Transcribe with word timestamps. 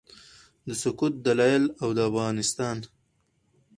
د 0.67 0.69
سقوط 0.81 1.13
دلایل 1.27 1.63
او 1.81 1.89
د 1.97 1.99
افغانستان 2.09 2.77